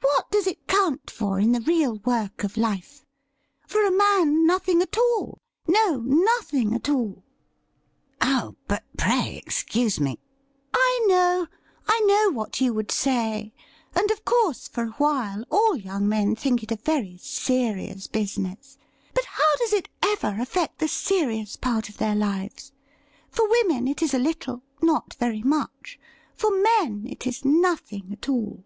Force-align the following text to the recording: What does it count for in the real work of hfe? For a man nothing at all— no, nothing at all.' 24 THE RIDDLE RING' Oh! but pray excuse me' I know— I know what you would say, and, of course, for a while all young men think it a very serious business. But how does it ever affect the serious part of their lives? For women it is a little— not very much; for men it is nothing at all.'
What 0.20 0.30
does 0.30 0.46
it 0.46 0.66
count 0.68 1.10
for 1.10 1.40
in 1.40 1.52
the 1.52 1.60
real 1.60 1.96
work 2.00 2.44
of 2.44 2.54
hfe? 2.54 3.04
For 3.66 3.84
a 3.84 3.90
man 3.90 4.46
nothing 4.46 4.80
at 4.82 4.96
all— 4.98 5.40
no, 5.66 5.96
nothing 6.00 6.74
at 6.74 6.88
all.' 6.88 7.24
24 8.20 8.20
THE 8.20 8.26
RIDDLE 8.26 8.42
RING' 8.42 8.42
Oh! 8.46 8.56
but 8.68 8.84
pray 8.98 9.36
excuse 9.42 9.98
me' 9.98 10.18
I 10.74 11.04
know— 11.08 11.46
I 11.88 12.00
know 12.00 12.30
what 12.32 12.60
you 12.60 12.74
would 12.74 12.90
say, 12.92 13.54
and, 13.94 14.10
of 14.10 14.24
course, 14.24 14.68
for 14.68 14.84
a 14.84 14.90
while 14.92 15.44
all 15.50 15.76
young 15.76 16.06
men 16.06 16.36
think 16.36 16.62
it 16.62 16.70
a 16.72 16.76
very 16.76 17.16
serious 17.16 18.06
business. 18.06 18.76
But 19.14 19.24
how 19.24 19.56
does 19.58 19.72
it 19.72 19.88
ever 20.02 20.36
affect 20.40 20.78
the 20.78 20.88
serious 20.88 21.56
part 21.56 21.88
of 21.88 21.96
their 21.96 22.14
lives? 22.14 22.72
For 23.30 23.48
women 23.48 23.88
it 23.88 24.02
is 24.02 24.12
a 24.12 24.18
little— 24.18 24.62
not 24.82 25.14
very 25.14 25.42
much; 25.42 25.98
for 26.34 26.50
men 26.78 27.06
it 27.08 27.26
is 27.26 27.44
nothing 27.44 28.12
at 28.12 28.28
all.' 28.28 28.64